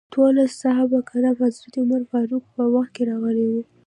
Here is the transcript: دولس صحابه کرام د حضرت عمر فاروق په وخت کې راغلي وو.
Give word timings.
دولس 0.13 0.51
صحابه 0.61 0.99
کرام 1.09 1.35
د 1.37 1.41
حضرت 1.45 1.73
عمر 1.81 2.01
فاروق 2.11 2.43
په 2.55 2.63
وخت 2.73 2.91
کې 2.95 3.03
راغلي 3.11 3.45
وو. 3.51 3.61